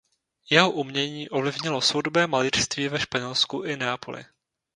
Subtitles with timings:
[0.49, 4.25] Jeho umění ovlivnilo soudobé malířství ve Španělsku i Neapoli.